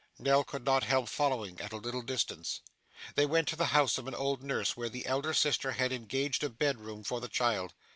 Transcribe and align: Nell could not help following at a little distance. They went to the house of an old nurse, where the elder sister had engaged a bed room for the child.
Nell 0.17 0.43
could 0.43 0.65
not 0.65 0.83
help 0.83 1.09
following 1.09 1.61
at 1.61 1.73
a 1.73 1.77
little 1.77 2.01
distance. 2.01 2.61
They 3.13 3.27
went 3.27 3.47
to 3.49 3.55
the 3.55 3.67
house 3.67 3.99
of 3.99 4.07
an 4.07 4.15
old 4.15 4.41
nurse, 4.41 4.75
where 4.75 4.89
the 4.89 5.05
elder 5.05 5.31
sister 5.35 5.73
had 5.73 5.91
engaged 5.91 6.43
a 6.43 6.49
bed 6.49 6.79
room 6.81 7.03
for 7.03 7.21
the 7.21 7.29
child. 7.29 7.75